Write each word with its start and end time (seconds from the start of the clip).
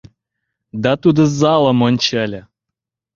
Да 0.83 0.91
тудо 1.01 1.21
залым 1.39 1.79
ончале. 1.87 2.41